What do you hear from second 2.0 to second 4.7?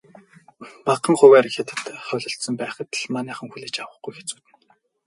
холилдсон байхад л манайхан хүлээж авахгүй хэцүүднэ.